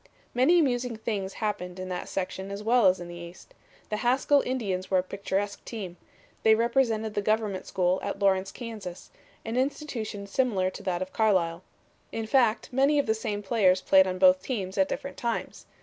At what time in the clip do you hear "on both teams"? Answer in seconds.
14.07-14.75